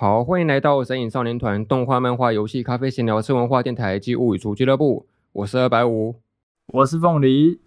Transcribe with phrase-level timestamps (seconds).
[0.00, 5.06] 好，欢迎来到神隐少年团动画、漫画、游戏、咖啡、闲聊、吃文化电台及物语厨俱乐部。
[5.30, 6.22] 我是二百五，
[6.68, 7.60] 我是凤梨。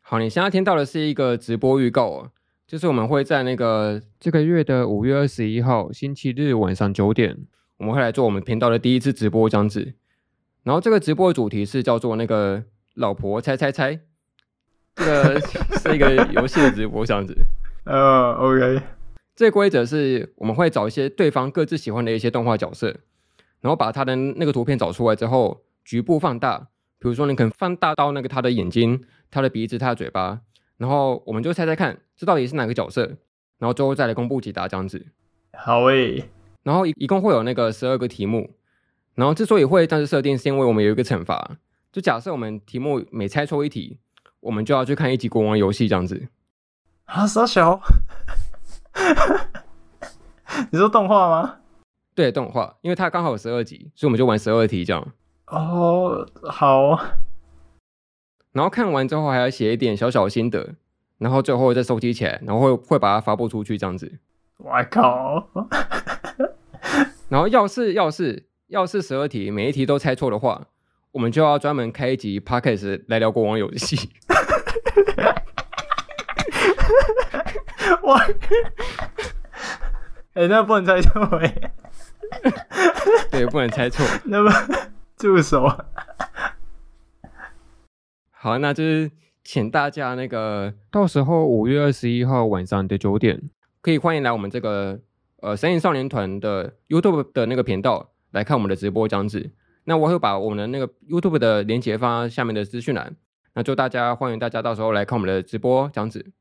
[0.00, 2.30] 好，你现在听到的是一个直播预告哦，
[2.66, 7.36] 就是我们会在那个这个月的五月二十一号星期日晚上九点，
[7.76, 9.92] 我们会来做我们频道的第一次直播这样子。
[10.62, 12.64] 然后这个直播的主题是叫做那个
[12.94, 14.00] 老婆猜猜猜，
[14.94, 15.40] 这个
[15.78, 17.36] 是一个游戏的直播这样子。
[17.84, 18.95] 呃、uh,，OK。
[19.36, 22.88] 这个规则是我们会找一些对方各自喜欢的一些动画角色，
[23.60, 26.68] 然后把他的那个图片找出来之后，局部放大，
[26.98, 30.40] 比如说你可能放大到那个他的眼睛、他的鼻子、他的嘴巴，
[30.78, 33.02] 然后我们就猜猜看，这到底是哪个角色，
[33.58, 35.04] 然后最后再来公布解答这样子。
[35.52, 36.30] 好诶，
[36.62, 38.54] 然后一一共会有那个十二个题目，
[39.14, 41.58] 然后之所以会这样子设定，是因为我们有一个惩罚，
[41.92, 43.98] 就假设我们题目每猜错一题，
[44.40, 46.28] 我们就要去看一集国王游戏这样子。
[47.04, 47.78] 啊，傻小。
[50.70, 51.56] 你说动画吗？
[52.14, 55.06] 对，动画，因为它刚好有十二集，所以我们就玩十二题这样。
[55.46, 56.98] 哦，好。
[58.52, 60.74] 然后看完之后还要写一点小小心得，
[61.18, 64.18] 然后最后再收集起来，然后会会把它发布出去这样子。
[64.56, 65.46] 我靠！
[67.28, 70.68] 然后要是要是要是十二题每一题都猜错的话，
[71.12, 74.10] 我们就要专门开一集 podcast 来聊国王游戏。
[78.06, 78.20] 哇！
[80.34, 81.72] 哎、欸，那不能猜错哎。
[83.30, 84.04] 对，不能猜错。
[84.26, 84.50] 那么
[85.16, 85.66] 助手。
[88.30, 89.10] 好，那就是
[89.42, 95.00] 请大家那个到时候五月二十一号晚上的九点，可以欢迎来我们这个
[95.40, 99.50] 呃神隐少年团的 YouTube 的那个频道来看我们的直播这样子。
[99.84, 103.16] 那我会把我们的那个 YouTube 的链接放在下面的资讯栏，
[103.54, 106.32] 那就大家欢迎大家到时候来看我们的直播这样子。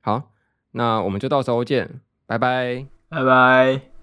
[0.00, 0.33] 好。
[0.76, 3.93] 那我们就到时候见，拜拜，拜拜。